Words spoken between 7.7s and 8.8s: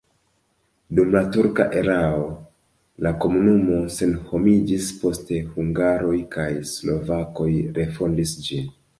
refondis ĝin.